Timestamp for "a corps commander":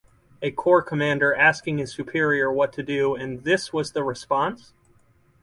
0.41-1.31